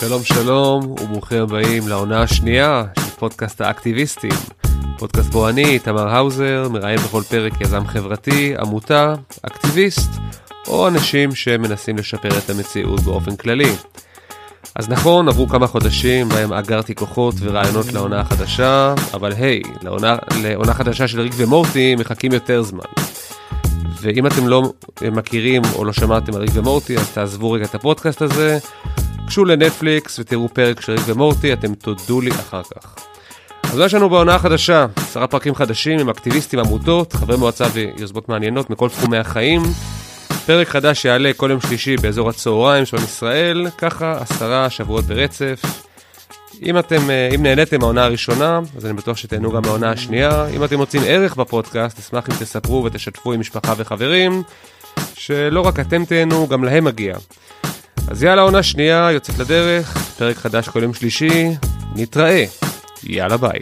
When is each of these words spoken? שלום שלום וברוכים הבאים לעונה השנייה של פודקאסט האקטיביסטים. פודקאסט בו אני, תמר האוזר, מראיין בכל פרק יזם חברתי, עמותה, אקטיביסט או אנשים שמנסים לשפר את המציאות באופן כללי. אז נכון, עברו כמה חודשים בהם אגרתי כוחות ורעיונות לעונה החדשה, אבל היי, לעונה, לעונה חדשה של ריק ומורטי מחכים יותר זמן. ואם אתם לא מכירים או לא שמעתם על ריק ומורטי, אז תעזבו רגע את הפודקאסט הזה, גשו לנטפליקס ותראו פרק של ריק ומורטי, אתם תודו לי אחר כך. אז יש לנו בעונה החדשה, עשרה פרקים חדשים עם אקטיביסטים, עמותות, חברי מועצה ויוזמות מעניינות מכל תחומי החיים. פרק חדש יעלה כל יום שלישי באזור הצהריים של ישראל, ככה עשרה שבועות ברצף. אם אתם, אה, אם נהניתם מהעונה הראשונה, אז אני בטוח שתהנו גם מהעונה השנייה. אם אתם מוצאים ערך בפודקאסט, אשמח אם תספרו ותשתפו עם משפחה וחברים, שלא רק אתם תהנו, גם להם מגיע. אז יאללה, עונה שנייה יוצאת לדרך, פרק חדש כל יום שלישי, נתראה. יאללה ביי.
שלום 0.00 0.24
שלום 0.24 0.84
וברוכים 0.84 1.42
הבאים 1.42 1.88
לעונה 1.88 2.22
השנייה 2.22 2.84
של 2.98 3.10
פודקאסט 3.18 3.60
האקטיביסטים. 3.60 4.30
פודקאסט 4.98 5.30
בו 5.30 5.48
אני, 5.48 5.78
תמר 5.78 6.08
האוזר, 6.08 6.68
מראיין 6.70 6.98
בכל 6.98 7.22
פרק 7.22 7.60
יזם 7.60 7.86
חברתי, 7.86 8.54
עמותה, 8.58 9.14
אקטיביסט 9.42 10.10
או 10.68 10.88
אנשים 10.88 11.34
שמנסים 11.34 11.96
לשפר 11.96 12.38
את 12.38 12.50
המציאות 12.50 13.00
באופן 13.00 13.36
כללי. 13.36 13.72
אז 14.74 14.88
נכון, 14.88 15.28
עברו 15.28 15.48
כמה 15.48 15.66
חודשים 15.66 16.28
בהם 16.28 16.52
אגרתי 16.52 16.94
כוחות 16.94 17.34
ורעיונות 17.40 17.92
לעונה 17.92 18.20
החדשה, 18.20 18.94
אבל 19.14 19.32
היי, 19.32 19.62
לעונה, 19.82 20.16
לעונה 20.42 20.74
חדשה 20.74 21.08
של 21.08 21.20
ריק 21.20 21.32
ומורטי 21.36 21.94
מחכים 21.96 22.32
יותר 22.32 22.62
זמן. 22.62 22.84
ואם 24.00 24.26
אתם 24.26 24.48
לא 24.48 24.72
מכירים 25.02 25.62
או 25.74 25.84
לא 25.84 25.92
שמעתם 25.92 26.34
על 26.34 26.40
ריק 26.40 26.50
ומורטי, 26.54 26.96
אז 26.96 27.10
תעזבו 27.10 27.52
רגע 27.52 27.64
את 27.64 27.74
הפודקאסט 27.74 28.22
הזה, 28.22 28.58
גשו 29.34 29.44
לנטפליקס 29.44 30.18
ותראו 30.18 30.48
פרק 30.48 30.80
של 30.80 30.92
ריק 30.92 31.02
ומורטי, 31.06 31.52
אתם 31.52 31.74
תודו 31.74 32.20
לי 32.20 32.30
אחר 32.30 32.62
כך. 32.62 32.94
אז 33.62 33.78
יש 33.78 33.94
לנו 33.94 34.08
בעונה 34.08 34.34
החדשה, 34.34 34.86
עשרה 34.96 35.26
פרקים 35.26 35.54
חדשים 35.54 35.98
עם 35.98 36.08
אקטיביסטים, 36.08 36.58
עמותות, 36.58 37.12
חברי 37.12 37.36
מועצה 37.36 37.66
ויוזמות 37.72 38.28
מעניינות 38.28 38.70
מכל 38.70 38.88
תחומי 38.88 39.18
החיים. 39.18 39.62
פרק 40.46 40.68
חדש 40.68 41.04
יעלה 41.04 41.30
כל 41.36 41.50
יום 41.50 41.60
שלישי 41.60 41.96
באזור 41.96 42.28
הצהריים 42.28 42.86
של 42.86 42.96
ישראל, 42.96 43.66
ככה 43.78 44.18
עשרה 44.20 44.70
שבועות 44.70 45.04
ברצף. 45.04 45.62
אם 46.62 46.78
אתם, 46.78 47.10
אה, 47.10 47.28
אם 47.34 47.42
נהניתם 47.42 47.80
מהעונה 47.80 48.04
הראשונה, 48.04 48.60
אז 48.76 48.86
אני 48.86 48.92
בטוח 48.92 49.16
שתהנו 49.16 49.52
גם 49.52 49.62
מהעונה 49.62 49.90
השנייה. 49.90 50.46
אם 50.56 50.64
אתם 50.64 50.76
מוצאים 50.76 51.02
ערך 51.06 51.36
בפודקאסט, 51.36 51.98
אשמח 51.98 52.28
אם 52.28 52.34
תספרו 52.34 52.84
ותשתפו 52.84 53.32
עם 53.32 53.40
משפחה 53.40 53.74
וחברים, 53.76 54.42
שלא 55.14 55.60
רק 55.60 55.80
אתם 55.80 56.04
תהנו, 56.04 56.48
גם 56.48 56.64
להם 56.64 56.84
מגיע. 56.84 57.16
אז 58.08 58.22
יאללה, 58.22 58.42
עונה 58.42 58.62
שנייה 58.62 59.08
יוצאת 59.12 59.38
לדרך, 59.38 59.96
פרק 60.18 60.36
חדש 60.36 60.68
כל 60.68 60.82
יום 60.82 60.94
שלישי, 60.94 61.50
נתראה. 61.96 62.44
יאללה 63.04 63.36
ביי. 63.36 63.60